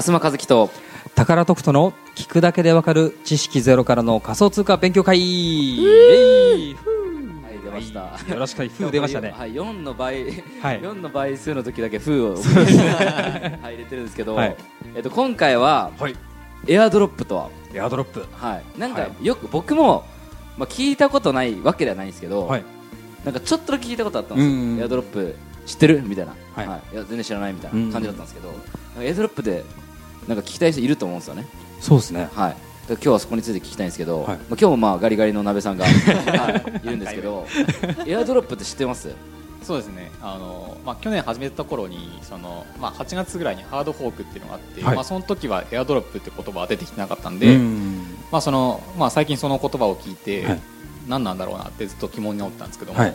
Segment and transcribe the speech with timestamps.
[0.00, 0.70] 東和樹と。
[1.14, 5.18] 宝徳との聞くだけでわかる知識ゼロからの仮想通貨勉強会。
[5.18, 8.68] イエイはい出ました、はいよろしく。
[8.68, 9.34] ふう出ましたね。
[9.36, 10.26] はい4の倍。
[10.62, 10.80] はい。
[10.80, 12.34] 4の倍数の時だけ風を。
[12.38, 14.56] はい入れてるんですけど、はい。
[14.94, 16.14] えっと今回ははい。
[16.68, 17.50] エアドロップとは？
[17.74, 18.24] エアドロップ。
[18.32, 18.78] はい。
[18.78, 20.04] なんかはよく僕も
[20.56, 22.64] まあ聞いたことないわけではないんですけど、はい。
[23.24, 24.80] なんかちょっとだけ聞いたことあったんですよ、うんうん。
[24.80, 25.34] エアドロップ
[25.66, 26.02] 知ってる？
[26.02, 26.94] みたいな、はい。
[26.94, 28.68] い、や全然知らないみたいな感じだったんですけど、なんか
[29.02, 29.64] エアドロップで
[30.26, 31.46] なんか聞きたい人いると思うんですよね。
[31.80, 32.28] そうですね。
[32.34, 32.56] はい、
[32.88, 34.26] 今日はそこについて聞きたいんですけど、はい。
[34.26, 35.90] まあ、今日もまあガリガリの鍋さんが、 は
[36.82, 37.46] い、いるんですけど
[38.06, 39.10] エアドロップって知ってます？
[39.62, 40.10] そうですね。
[40.22, 44.94] あの、まあ、去年始めた頃にその、まあ、8月ぐらいにハードフォークっていうのがあって、はい。
[44.94, 48.16] まあ、その時はエアドロップって言葉は出てきてなかったんで、うん。
[48.30, 50.60] まあそのまあ、最近その言葉を聞いて、はい。
[51.08, 53.14] 何なんだろうなってずっと疑問に思ったんですけども、はい。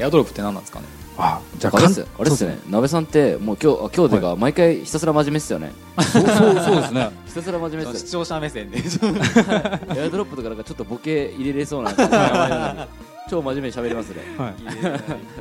[0.00, 0.86] エアドロップって何なんですかね？
[1.16, 2.58] あじゃああれですあれですね。
[2.68, 5.72] 鍋さんってもう今日あ今日でが毎回ひたすら真面目ですよね。
[5.98, 7.10] そうそうそうですね。
[7.26, 8.78] ひたすら真面目です視聴者目線で。
[8.78, 11.92] エアドロップとかなんかちょっとボケ入れれそうな。
[13.30, 14.16] 超真面目に喋りますね。
[14.36, 14.54] はい。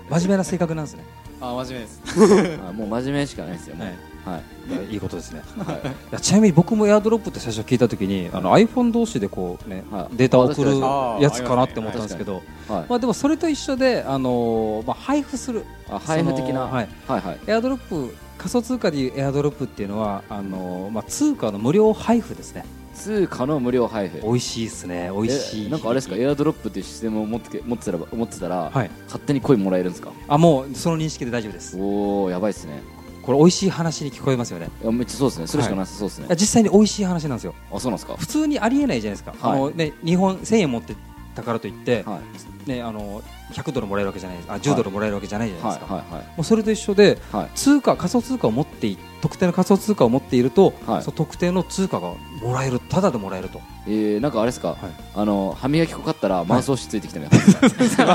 [0.09, 1.03] 真面目な性格なんですね。
[1.41, 2.59] あ真面目です。
[2.69, 3.95] あもう真面目しかないですよねはい、
[4.69, 4.73] い。
[4.73, 5.41] やいいことですね。
[5.57, 5.73] は
[6.17, 6.21] い。
[6.21, 10.16] ちなみに僕もエアドロップって最初聞いたときにあの iPhone 同士でこうねはい。
[10.16, 15.66] データを送るあやつかなって思ったんですけどはいまあでもそれと一緒であのーまあ配布する。
[15.89, 16.61] あ配布的な。
[16.61, 16.89] はい。
[17.07, 17.39] はいはい。
[17.47, 22.66] エアドロップ仮想通貨でいうエアドロップっていうのはあのーまあ通貨の無料配布ですね。
[22.95, 24.21] 通貨の無料配布。
[24.21, 25.09] 美味しいですね。
[25.11, 25.66] 美味しい。
[25.66, 26.16] えなんかあれですか？
[26.16, 28.91] エアドロップっていうシステムを持ってけ持ってたら持ってたら、はい。
[29.05, 30.11] 勝手にコインもらえるんですか？
[30.27, 31.75] あもうその認識で大丈夫です。
[31.77, 32.81] おおやばいっすね
[33.23, 34.69] これ美味しい話に聞こえますよね。
[34.81, 35.47] いやめっちゃそうですね。
[35.47, 37.55] それしかなさそうですね、実際に美味しい話なんですよ。
[37.71, 38.16] あそうなんですか。
[38.17, 39.57] 普通にありえないじゃないですか、はい。
[39.57, 40.95] あのね、日本1000円持って
[41.35, 42.67] たからといって、はい。
[42.67, 46.13] ね、あの100ドルもらえるわけじゃないあ10ドルもらえるわけじゃないじゃないはいですか、はい。
[46.13, 47.49] はいもうそれと一緒ではい。
[47.55, 51.03] 通貨仮想通貨を持ってい特定の仮想通貨を持っていると、はい。
[51.03, 52.79] その特定の通貨がもらえる。
[52.79, 53.61] ただでもらえると。
[53.85, 54.78] えー、なんかあれですか、はい。
[55.16, 58.05] あの歯磨き粉買ったらマウス押しついてきたみたいな感じですか、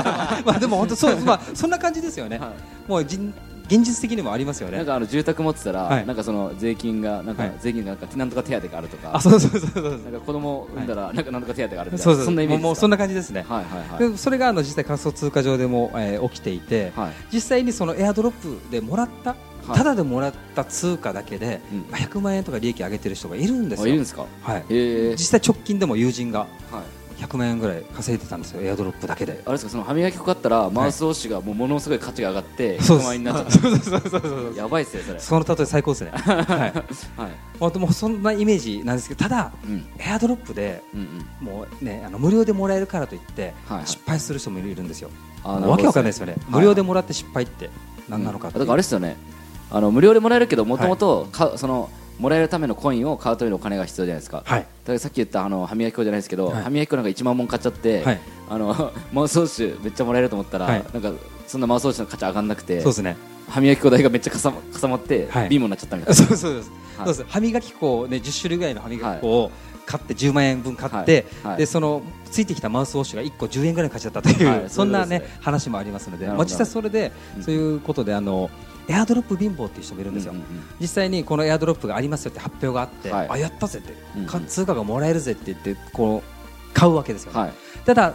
[0.45, 2.53] まあでも本当そう、まあ、そんな感じですよね、は
[2.87, 3.33] もうじん
[3.69, 4.77] 現実的にもありますよね。
[4.77, 6.05] なんかあの住宅持ってたら、はい。
[6.07, 7.53] なんかその税金がなんか、はい。
[7.61, 9.11] 税金がなんかなんとか手当があるとか。
[9.15, 12.13] あそうそうそうそうなんか子供産んだら、なんかなんとか手当があるみたいな。
[12.15, 14.11] そうそんなイメージもうそんな感じですね、はいはいはい。
[14.11, 17.11] でそれがあの実際仮想通貨上でも、えー起きていて、はい。
[17.31, 19.31] 実際にそのエアドロップでもらった、
[19.67, 19.77] はい。
[19.77, 21.79] ただでもらった通貨だけで、うん。
[21.91, 23.85] まあ100万円とか利益上げてる人がいるんですよ。
[23.85, 24.25] あいるんですか？
[24.41, 26.49] はい、えー、実際直近でも友人がはい
[27.19, 29.41] 100万円ぐらい稼いでたんですよエアドロップだけで。
[29.45, 33.05] あれですかその歯磨き粉買ったらマウス押しがもうものすごい価値が上がって100そうです。
[33.05, 34.57] 万円になっちゃった。
[34.57, 35.19] やばいっすよそれ。
[35.19, 36.11] その例え最高ですね。
[36.15, 37.19] はい。
[37.21, 37.31] はい。
[37.59, 39.85] 本当もうそんなイメージなんですけどただうん。
[39.97, 41.53] エアドロップでうんうん。
[41.53, 45.09] もうねあの無料でもらえるからといって、はいはい失敗する人もいるんですよ。
[45.43, 47.69] わけわかんないですよね、はい無料でもらって失敗って
[48.09, 49.17] 何なのかっていうだからあれですよね。
[49.71, 51.27] あの無料でもらえるけどもともと
[51.57, 54.43] そのもらえるためのコインを買うためのお金が必要じゃないですか。
[54.45, 54.59] はい。
[54.59, 56.63] だからさっき言ったあの歯磨き粉じゃないですけど、はい。
[56.63, 58.19] 歯磨き粉なんか1万本買っちゃって、はい。
[58.49, 60.83] あのマウスウォッシュめっちゃもらえると思ったら、はい。
[60.93, 61.13] なんか
[61.47, 63.15] そんなマウスウォッシュの価値上がんなくてそうですね。
[63.47, 66.97] 歯磨き粉代がめっちゃかさかさまって、はいビームになっちゃったみたいそうそうです、はい。
[66.97, 67.25] そうです。
[67.27, 69.51] 歯磨き粉をね10種類ぐらいの歯磨き粉を
[69.85, 71.51] 買って10万円分買って、はい。
[71.51, 71.57] はい。
[71.59, 74.69] でそのついてきたマウスウォッシュが1個10円ぐらいに買っちゃったという、はい。
[74.69, 77.43] そんなねね話もありますので、まあ、実際それで、うん。
[77.43, 78.49] そういうことであの
[78.89, 80.63] エアドロップ貧乏っていう人もいるんですよ、うんうんうん。
[80.81, 83.29] 実際にこのエアドロップがありますよって発表があって、はい。
[83.29, 84.27] あやったぜって、うんうん。
[84.27, 87.53] か通貨がもらえるぜって言ってこう買うわけですよ、はい。
[87.85, 88.13] ただ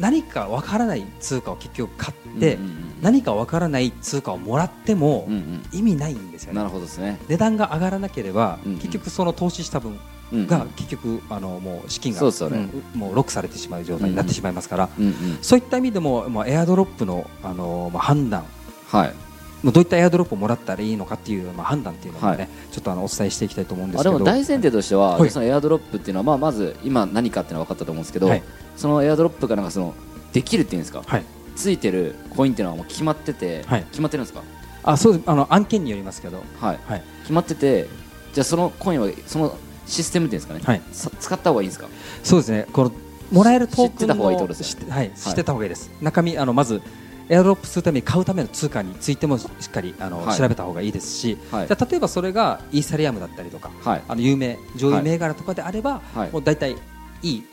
[0.00, 5.62] 何かわからない通貨を結局買って、うんうんうん何かわからない通貨をもらってもうんうん。
[5.70, 8.78] 意味ないんですよね、なるほどですね、値段が上がらなければ、うんうん。
[8.78, 9.98] 結局その投資した分
[10.32, 10.46] うんうん。
[10.46, 12.70] が結局あのもう資金がそうね。
[12.94, 18.44] うんもうロックされてしまう状態になってしまいますから、うんうんそういった意味でも、まあ、エアドロップのあの、まあ、判断
[18.88, 19.08] はい。
[19.08, 19.25] まあ
[19.72, 22.48] どういったエアドロップをもらったらいいのかっていう、まあ、判断っていうのをね、はい。
[22.70, 24.10] ちょっとあのお伝えしていきたいと思うんですけど。
[24.10, 25.30] あでも大前提としては、はい。
[25.30, 28.42] そのエアドロップっていうのは、まあ、まず今何かっていうのは分かったと思うんですけど、はい。
[28.76, 29.94] そのエアドロップがなんかその
[30.32, 31.24] できるっていうんですか、はい。
[31.56, 33.84] ついてるコインっていうのはもう決まってて、はい。
[33.84, 34.42] 決まってるんですか、
[34.82, 37.02] あそうあの案件によりますけど、はい、はい。
[37.22, 37.88] 決まってて
[38.34, 41.88] じゃあそのコインはそのシステムっていうんですかね、はい、さ使った方がいいんですか？
[42.22, 42.66] そうですね。
[42.72, 42.92] この
[43.32, 45.90] もらえるトークン知ってた方がいいですはい、知ってた方がいいです。
[46.00, 46.82] 中身あのまず
[47.28, 50.38] エアドロップするために買うための通貨についてもしっかりあの、はい。
[50.38, 51.66] 調べた方がいいですし、はい。
[51.66, 54.02] じゃあ例えばそれがイーサリアムだったりとか、はい。
[54.08, 56.30] あの有名上位銘柄とかであれば、はい。
[56.30, 56.76] もう大体
[57.22, 57.44] いい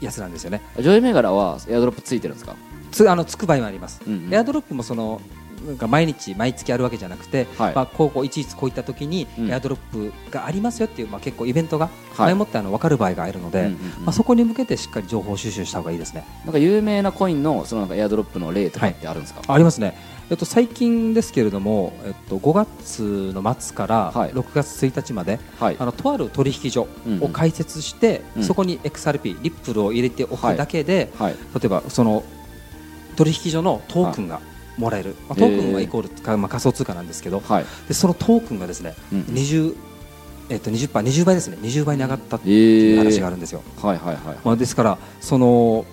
[0.00, 0.60] やつなんですよね。
[0.78, 2.54] 上位銘柄はエアドロップついてるんですか？
[2.92, 4.34] つあのつく場合もあります、うんうん。
[4.34, 5.20] エアドロップもその
[5.66, 7.74] なんか毎日毎月あるわけじゃなくて、はい。
[7.74, 9.50] まあ、こうこういちいちこういった時にうん。
[9.50, 11.86] エアドロップがありますよっていう、まあ、結構イベントが
[12.16, 16.26] はい前もってあの分かる場合があるので、うんうんうんまあ、そこに向けてしっかり情報収集した方がいいですね。
[16.44, 19.96] なんか有名なコインのそのなんかエアドロップの例とかってあるんですか、ありますね、
[20.30, 24.32] えっと、最近ですけれども、えっと、5月の末からはい。
[24.32, 25.76] 6月1日まで、はい。
[25.78, 27.24] あのとある取引所うんうん。
[27.24, 28.44] を開設して、うん。
[28.44, 31.32] そこに XRP、リップルを入れておくだけで、はい。
[31.32, 32.24] 例えばその
[33.14, 34.40] 取引所のトークンが
[34.78, 37.64] もらえる、まあ、トークンはイコールか、まあ、仮想通貨なんですけど、はい。
[37.88, 39.20] でそのトークンがですね、うん。
[39.22, 39.74] 20
[40.48, 42.98] えっと、20%、20倍ですね、20倍に上がったってえいうー。
[42.98, 43.62] 話があるんですよ。
[43.82, 44.36] はいはいはい。
[44.44, 45.84] まあ、ですから、その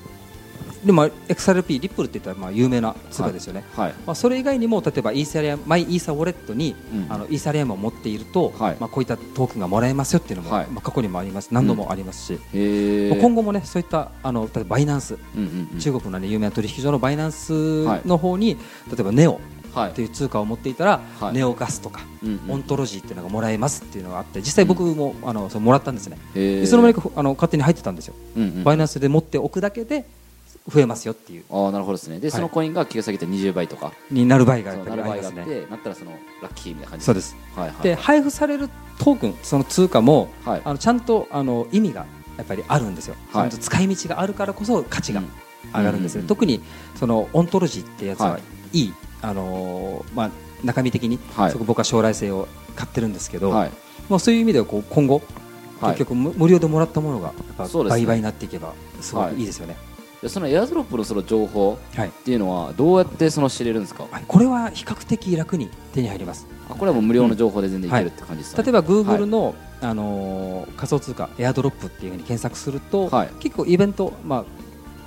[0.86, 3.64] でも XRP、リップルって言ったらまあ有名な通貨ですよね。
[3.76, 3.94] はい。
[4.06, 7.06] まあ、それ以外にも例えばイーサリアムマイイーサウォレットに、うん。
[7.10, 8.78] あのイーサリアムを持っていると、はい。
[8.80, 10.68] まあ、こういったトークンがもらえますよっていうのも、はい。
[10.68, 11.50] まあ、過去にもあります。
[11.52, 13.10] 何度もありますし、えー。
[13.10, 15.80] まあ今後もねそういったあの例えばバイナンス、うんうんうん。
[15.80, 18.02] 中国の、ね、有名な取引所のバイナンスはい。
[18.06, 18.58] の方に、
[18.90, 19.40] 例えばネオ
[19.74, 19.94] はい。
[19.94, 21.34] という通貨を持っていたら、はい。
[21.34, 22.52] ネオガスとか、うんうん。
[22.52, 26.64] オントロジーっていうのがもらえますっていうのがあって実際僕も、あのそうもらったんですね、えー。
[26.64, 28.64] いつの間にかあの勝手に入ってたんですよ、うんうん。
[28.64, 30.06] バイナンスで持っておくだけで
[30.68, 31.44] 増えますよっていう。
[31.52, 32.20] ああなるほどですね。
[32.20, 32.32] で、はい。
[32.32, 33.92] そのコインが急下げて20倍とか。
[34.10, 35.66] になる場合がやっぱりありますね。
[35.70, 36.12] なったらその
[36.42, 37.36] ラッキーみたいな感じそうです。
[37.56, 38.70] はいはいで配布される
[39.00, 40.62] トークンその通貨も、はい。
[40.64, 42.06] あのちゃんとあの意味が
[42.38, 43.50] やっぱりあるんですよ、はい。
[43.50, 45.30] ちゃんと使い道があるからこそ価値がうん。
[45.74, 46.62] 上がるんですね、うん特に
[46.96, 48.40] そのオントロジーってやつはは
[48.74, 48.80] い。
[48.80, 50.32] いい、あのーまあ、
[50.64, 51.52] 中身的に、はい。
[51.52, 53.72] すごく僕は将来性を買ってるんですけど、はい。
[54.10, 55.22] まあ、そういう意味ではこう今後、
[55.80, 55.92] はい。
[55.94, 58.02] 結局無無料でもらったものがやっぱそうですね。
[58.02, 59.76] 倍々になっていけばすごくいいですよね。
[60.24, 62.08] でそのエアドロップのその情報はい。
[62.08, 64.08] っていうのはどうやってその知れるんですか？
[64.10, 64.24] はい。
[64.26, 66.48] これは比較的楽に手に入ります。
[66.70, 68.72] あこれはもう無料の情報で全然いけるって感じですか、ね。
[68.72, 73.30] 例えば Google の、あのー仮想通貨エアドロップっていうふうに検索すると、はい。
[73.42, 74.46] 結構イベント、まあ、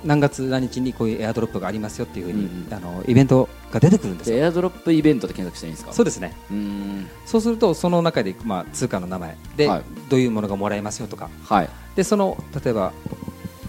[0.05, 2.73] 何月何日にこういうエアドロップがありますよっていうふうに、うんうん。
[2.73, 5.93] あのイベントが出てくるんですエアドロップイベントで検索していいんですか？
[5.93, 6.35] そうですね。
[6.51, 7.07] うーん。
[7.25, 9.83] そうするとその中で、まあ、通貨の名前で、はい。
[10.09, 11.31] どういうものがもらえますよとか。
[11.43, 11.69] はい。
[11.95, 12.93] でその例えば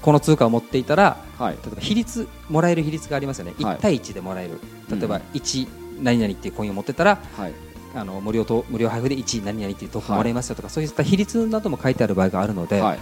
[0.08, 1.52] この通貨を持っていたらはい。
[1.52, 3.76] 例えば比率もらえる比率がありますよね、はい。
[3.76, 4.58] 1対1でもらえる。
[4.90, 5.68] 例えばうん1
[6.02, 7.52] 何々っていうコインを持ってたらはい。
[7.94, 12.98] あの無料と無料配布で1何々っていうトークンもらえますよとか、そういった比率なども書いてある場合があるので,、はい。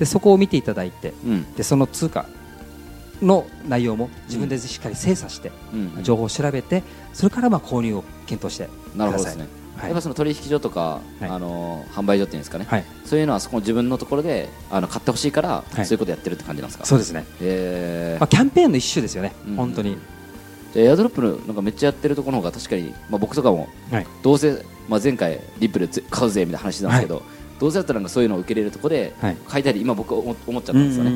[0.00, 1.54] でそこを見ていただいてうん。
[1.54, 2.26] でその通貨
[3.22, 6.02] の内容も自分でしっかり精査して、うん。
[6.02, 6.82] 情報を調べて
[7.12, 11.24] それからまあ購入を検討してなるほどですね、はいやっぱその取引所とか、はい。
[11.26, 15.86] あの販売所っていうんですかね、はい、そういうのはそこの自分のところであの買ってほしいから、はい。
[15.86, 16.84] そういうことやってるって感じなんですか？
[16.86, 18.20] そうですね、えー。
[18.20, 19.56] まあ、キャンペーンの一種ですよね、うん。
[19.56, 19.96] 本当に、
[20.72, 24.06] じゃあエアドロップのなんかめっちゃやってるところの方が確かに、まあ、僕とかもはい。
[24.22, 27.22] どうせ、まあ、前回リップルぜ買うぜみたいな話してたんですけど、
[27.58, 29.36] どうせだったらなんかそういうのを受け入れるところではい。
[29.50, 31.10] 書い今僕思思っちゃったんですよね、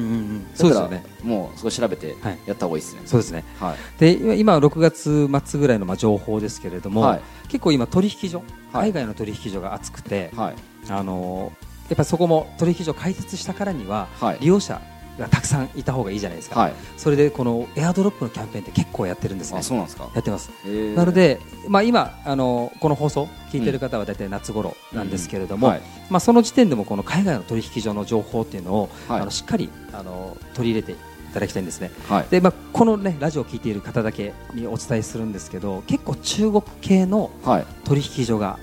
[0.54, 1.04] そうですよね。
[1.22, 3.44] もうそこ調べてはいやった方がいいですね、そうですね。
[3.58, 3.76] はい。
[3.98, 7.22] で今今は6月末ぐらいのまあ情報ですけれども、はい。
[7.48, 8.38] 結構今取引所、
[8.72, 8.90] はい。
[8.90, 10.54] 海外の取引所が熱くて、はい。
[10.88, 14.38] あのーやっぱそこも取引所開設したからには、はい。
[14.40, 14.80] 利用者
[15.18, 16.74] がたくさんいた方がいいじゃないですか、はい。
[16.96, 19.52] それでこのエアドロップのキャンペーンって結構やってるんです。
[19.52, 20.50] ねあそうなんですか、やってます。
[20.64, 20.96] えー。
[20.96, 25.72] なので、まあ、今あのこの放送聞いてる方は大体夏頃なんですけれども、うん。
[25.74, 25.82] はい。
[26.10, 29.20] まあ、その時点でもこの海外の取引所の情報っていうのを、はい。
[29.20, 30.96] あのしっかりあの取り入れてい
[31.34, 31.90] ただきたいんですね。
[32.08, 32.26] はい。
[32.30, 37.66] でまあ、この、ね、ラジオを聞いている方だけにお伝えするんですけど結構中国系のはい。
[37.84, 38.58] 取引所が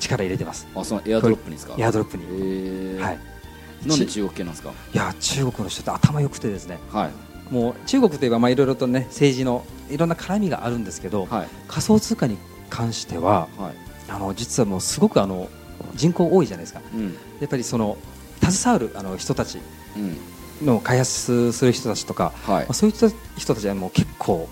[0.00, 0.66] 力入れてます。
[0.74, 1.74] あそのエアドロップにですか？
[1.78, 3.00] エアドロップに、えー。
[3.00, 3.18] はい、
[3.86, 4.70] なんでち中国系なんですか？
[4.70, 6.78] いや中国の人って頭良くてですね。
[6.90, 7.52] はい。
[7.52, 11.48] もう中国といえばまあいろいろとね政治のいろんな絡みがあるんですけど、はい。
[11.68, 12.38] 仮想通貨に
[12.70, 13.74] 関してははい。
[14.08, 15.48] あの実はもうすごくあの
[15.94, 16.80] 人口多いじゃないですか。
[16.94, 17.14] うん。
[17.40, 17.96] やっぱりその
[18.42, 19.58] 携わるあの人たち
[19.96, 20.66] うん。
[20.66, 22.64] の開発する人たちとか、はい。
[22.64, 24.48] まあ、そういった人たちはもう結構、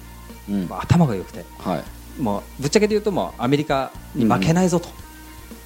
[0.48, 0.66] うん。
[0.68, 1.44] まあ、頭が良くて。
[1.58, 2.20] はい。
[2.20, 4.88] もうぶっちゃけて言うともうアメリカに負けないぞと、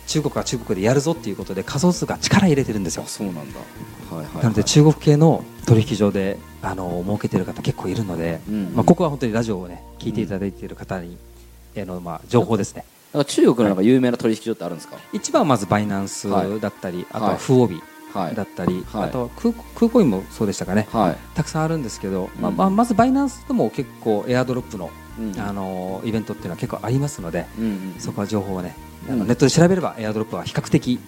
[0.07, 3.05] 中国は中国でやるぞっていうことで仮想通貨力入れてるんですよ。
[3.05, 3.61] あそうなんだ。
[4.11, 4.43] はいはいはい。
[4.45, 11.17] なので中国系の取引所であの儲けてる方結構いるので、うんまあ、ここは本当にラジオをね聞いていただいている方に、
[11.75, 12.85] へのまあ情報ですね。
[13.13, 14.97] なんか中国のなんか有名な取引所ってあるんですか？
[15.13, 17.07] 一番はまずバイナンスはいだったり、はい。
[17.13, 17.81] あとはフオビ
[18.13, 19.09] はいだったり、はい。
[19.09, 21.17] あとは空空コインもそうでしたかね、はい。
[21.35, 22.57] たくさんあるんですけど、まあうん。
[22.57, 25.04] まあ、まずバイナンスでも結構エアドロップの、うん
[25.39, 28.77] あのイベントっていうのは結構ありますので、うんうんそこは情報をね、
[29.09, 29.19] あうん。
[29.21, 30.99] のネットで調べればエアドロップは比較的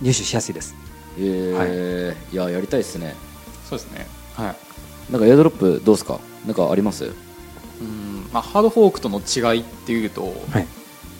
[0.00, 0.74] 入手しやすいです。
[1.18, 2.32] えー。
[2.32, 2.36] い。
[2.36, 3.14] ややりたいですね。
[3.68, 4.06] そうですね。
[4.34, 5.12] はい。
[5.12, 6.18] なんかエアドロップどうですか？
[6.46, 7.04] なんかあります？
[7.04, 10.66] うんまあ、ハードフォークとの違いっていうと、はい。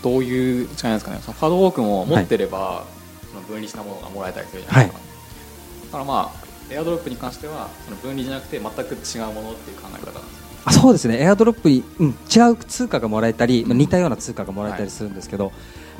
[0.02, 1.18] どういう違いなんですかね？
[1.20, 2.84] そのハードフォークも持ってれば、
[3.28, 5.02] その分離したものがもらえたりするじゃないですか、
[5.86, 11.20] だからまあエアドロップに関してはその分離じゃなくて全く違うものっていう考え方なんですよあそうですね。
[11.20, 15.52] エアドロップに、うん、違う通貨がもらえたり、まあ、似たような通貨がもらえたりするんですけど、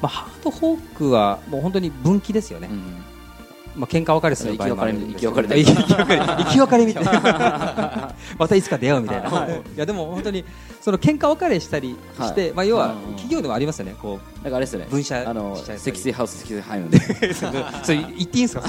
[0.02, 3.10] まあ、ハードフォークはもう本当に分岐ですよね、うん
[3.81, 8.15] まあ喧嘩別れする場合もあるんです生き別れ生き別れ生き別れみたいな。
[8.39, 10.45] またいつか出会うみたいな、い、やでも本当に
[10.81, 12.53] その喧嘩別れしたりして、はい。
[12.53, 13.95] まあ、要はうん企業でもありますよね。
[14.01, 14.87] こうなんかあれですよね。
[14.91, 16.91] 分社あの積水ハウス積水ハイム。
[16.91, 16.99] で
[17.35, 18.61] それ言っていいんですか？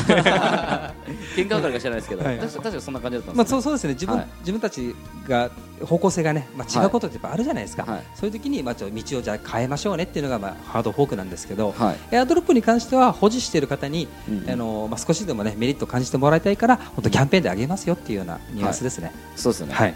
[1.36, 2.24] 喧嘩別れか知らないですけど。
[2.24, 2.40] はい。
[2.40, 3.94] 確か確かそんな感じだったんまあ、ですよそうそうですね。
[3.94, 4.28] 自分,、はい。
[4.40, 4.96] 自分たち
[5.28, 5.50] が
[5.86, 8.04] 方向性がね、まあ、違うことってやっぱあるじゃないですか、はい。
[8.16, 11.98] そういう時にまあちょっと道をじゃあ変えましょうねっていうのがまあハードフォークなんですけど、はい。
[12.12, 14.50] エアドロップに関しては保持している方に、うん。
[14.50, 19.12] あのまあ、少しでもねメリットを感じてもらいたいから本当キャンペーンであげますよっていうようなニュアンスですね。
[19.36, 19.74] そうですよね。
[19.74, 19.96] はい、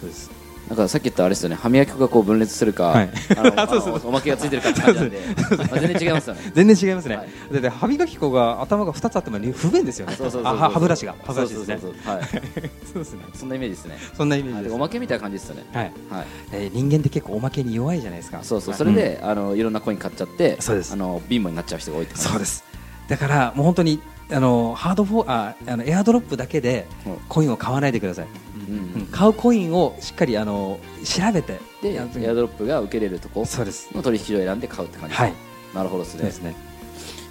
[0.00, 0.38] そうです。
[0.68, 1.56] なんかさっき言ったあれですよね。
[1.56, 3.10] 歯磨き粉がこう分裂するか、はい。
[3.36, 5.18] あの あのおまけがついてるかって感じなんで、
[5.56, 6.52] まあ、全然違いますよね。
[6.54, 7.28] 全然違いますね、はい。
[7.52, 10.14] だって歯磨き粉が頭が2つあっても不便ですよね。
[10.14, 10.64] そうそうそうそう。
[10.64, 11.14] あ歯ブラシが。
[11.24, 11.78] 歯ブラシですね。
[11.80, 12.24] そうそうそうはい。
[12.92, 13.20] そうですね。
[13.34, 13.98] そんなイメージですね。
[14.14, 15.64] そんなイメージです、はいおまけみたいな感じですよね。
[15.72, 15.92] はい。
[16.10, 16.26] はい。
[16.52, 18.40] えー人間って結構おまけに弱いじゃないですか。
[18.42, 18.78] そうそう、はい。
[18.78, 20.92] それで、あのいろんなコイン買っちゃって、そうです。
[20.92, 22.67] あの貧乏になっちゃう人が多いってそうです
[23.08, 24.00] だからもう本当に
[24.30, 27.16] あのハードフォークああのエアドロップだけでうん。
[27.28, 28.26] コインを買わないでください、
[28.68, 33.88] うんうん買うコインをしっかりあの調べてで、エアドロップが受けれるとこそうです。
[33.96, 35.32] の取引所を選んで買うって感じはい。
[35.74, 36.22] なるほどですね。
[36.24, 36.42] です。
[36.42, 36.54] ね。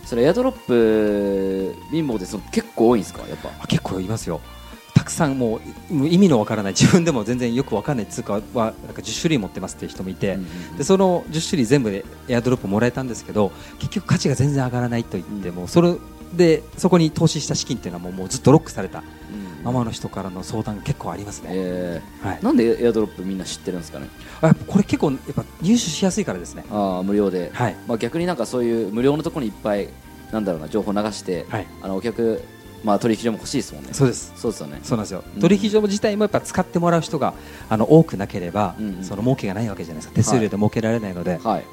[0.05, 3.27] それエアドロップ貧乏でその結構多いんですか？
[3.27, 3.51] やっぱ。
[3.61, 4.41] あ結構いますよ。
[4.66, 4.66] た
[5.07, 5.59] くさんも
[5.91, 10.77] う意味のわからない 自分でも全然よくわかんない通貨はなんか10種類持ってますっていう人もいて、うんうんうん。
[10.77, 15.55] でその10種類全部でエアドロップもらえたんですけど結局価値が全然上がらないと言って、うん。
[15.55, 15.95] もうそれ
[16.35, 19.65] でそこに投資した資金っていうのはもうもうずっとロックされたうん。
[19.65, 22.39] ままの人からの相談が結構ありますね、えはい。
[22.39, 24.07] ー、なんでエアドロップみんな知ってるんですかね？
[24.41, 26.63] あこれ結構やっぱ入手しやすいからですね。
[26.71, 27.49] ああ無料で。
[27.53, 27.75] はい。
[27.87, 29.87] まあ逆になんかそういう無料のところにいっぱい
[30.31, 31.67] なんだろうな情報流して、はい。
[31.81, 32.41] あのお客
[32.83, 33.89] まあ取引所も欲しいですもんね。
[33.93, 34.31] そうです。
[34.35, 34.79] そうですよね。
[34.83, 35.41] そうなんですよ、うん。
[35.41, 37.33] 取引所自体もやっぱ使ってもらう人が
[37.69, 39.03] あの多くなければ、うんうん。
[39.03, 40.15] その儲けがないわけじゃないですか。
[40.15, 41.63] 手数料で儲けられないので,、はい。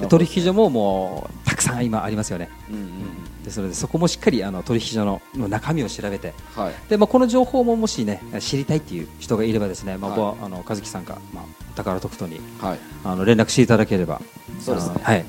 [0.00, 2.48] で取引所ももうたくさん今ありますよね。
[2.70, 3.42] うんうんうん。
[3.44, 6.34] ですのでそこもしっかりあの取引所のの中身を調べて。
[6.54, 6.74] はい。
[6.88, 12.78] で、まあ、この情報ももしね知りたいっていう人がいればですね、まあはい僕はあの和樹さんか、まあ、宝特等にはい。
[13.04, 14.20] あの連絡していただければ。
[14.60, 15.00] そうですね。
[15.02, 15.24] はい。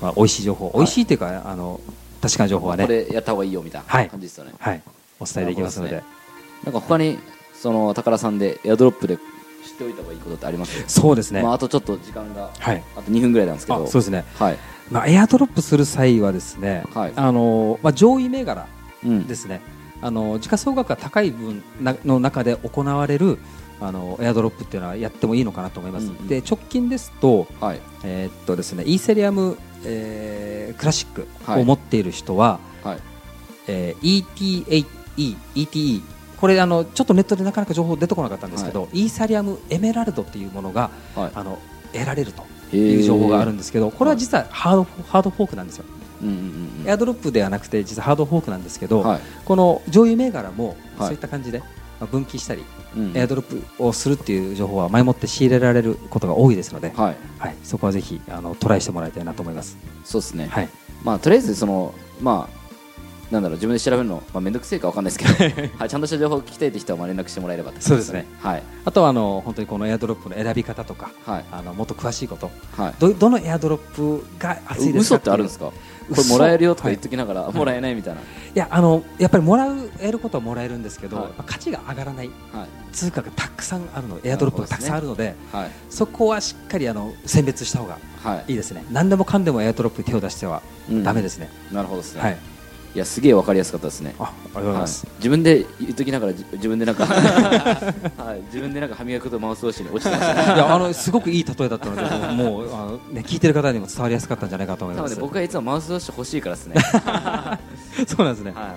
[0.00, 1.80] まあ、美味しい情報、い美味しいっていうかあの
[2.24, 2.84] 確かな情報はね。
[2.84, 4.08] これやった方がいいよみたいなはい。
[4.08, 4.52] 感じですよね。
[4.58, 4.82] はい、
[5.20, 5.96] お伝えできますので。
[5.96, 6.04] なる
[6.64, 7.18] なんか他に
[7.54, 9.22] その宝さんでエアドロップで知っ
[9.78, 10.82] ておいた方がいいことってあります？
[10.88, 12.82] そうですね、まああとちょっと時間がはい。
[12.96, 13.84] あと2分ぐらいなんですけど。
[13.84, 14.24] あそうですね。
[14.38, 14.58] はい。
[14.90, 17.12] まあ、エアドロップする際はですね、はい。
[17.16, 18.66] あのまあ、上位銘柄
[19.02, 19.60] うんですね、
[20.02, 23.38] あの時価総額が高い分なの中で行われる
[23.80, 27.80] あのエアドロップっていうのはやってもいいのかなと思います、うんうんで直近ですと,、はい。
[28.04, 32.98] えーっとですね、イーセリアム、えークラシックはいを持っている人は、はい。
[33.68, 34.86] えー ETE、
[35.54, 36.02] ETE
[36.40, 41.30] これあのちょっとネットでなかなか情報出てこなかったんですけど、イーサリアムエメラルドっていうものがはい。
[41.34, 41.58] あの
[41.92, 45.84] 得られるとへいうー情報があるんですけど、これは実はハードハードフォークなんですよ。
[46.22, 49.20] うんうんうんエアドロップではなくて実はハードフォークなんですけど、はい。
[49.44, 51.64] この上位銘柄もはいそういった感じで、ま
[52.02, 52.66] あ分岐したり、うん
[53.14, 57.56] エアドロップをするっていう情報は前もって仕入れられることが多いですので、はいはい。
[57.62, 59.76] そこはぜひあのトライしてもらいたいなと思います。
[60.04, 60.48] そうですね。
[60.50, 60.68] はい、
[61.02, 62.64] まあとりあえずそのまあ
[63.32, 68.26] なんだろう自分で調べるのまあ面倒くせえかわかんないですけど、 はいちゃんとした情報を聞きたいって人はまあ連絡してもらえればって感じそうですね。
[68.40, 72.94] はいあとはあの本当にこのエアドロップの選び方とか、はいあのもっと詳しいこと、はい。
[73.00, 75.72] どどのエアドロップが熱いです嘘かいうってあるんですか？
[76.08, 78.20] これ嘘もらえるよとかはい言っときながら、もらえないみたいな。
[78.20, 78.24] い。
[78.54, 81.32] やあのやっぱりもらう得ることはもらえるんですけど、はい。
[81.46, 82.30] 価値が上がらない。
[82.52, 82.68] はい。
[82.92, 85.70] 通貨がたくさんあるのエアドロップがたくさんあるのではい。
[85.90, 88.52] そこはしっかりあの選別した方がはい。
[88.52, 88.84] いいですね。
[88.90, 91.02] 何でもかんでもエアドロップに手を出してはうん。
[91.02, 92.20] ダメですね、なるほどですね。
[92.20, 92.53] はい
[92.94, 94.14] いやすげえわかりやすかったですね。
[94.20, 95.16] あありがとうございます、はい。
[95.16, 98.42] 自分で言っときながらじ自分でなんか はい。
[98.46, 100.34] 自分でなんか歯磨き粉とマウス同士に落ちてました。
[100.34, 100.42] ね。
[100.54, 102.02] いやあのすごくいい例えだったので
[102.42, 105.10] もうあの、ね、聞いてる方にも伝わりやすかったんじゃないかと思います。
[105.10, 106.76] なので僕はいつもマウス同士欲しいからですね。
[108.06, 108.52] そうなんですね。
[108.54, 108.74] は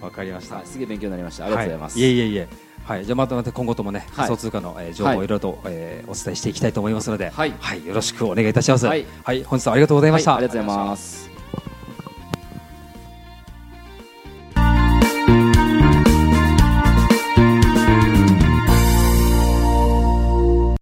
[0.00, 1.44] わ、かりましい、た、はい、すげえ勉強になりました。
[1.44, 1.98] ありがとうございます。
[1.98, 2.48] はい、いえいえいえ。
[2.84, 4.26] はい、じゃあまたまた今後ともね、はい。
[4.26, 5.16] 仮想通貨の、えー情報をい。
[5.18, 7.50] ろいろと、えーお伝えしていきたいと思いますので、はい。
[7.86, 8.86] よろしくお願いいたします。
[8.86, 9.06] はい。
[9.44, 10.32] 本日はありがとうございました。
[10.32, 10.38] はい。
[10.38, 11.29] ありがとうございます。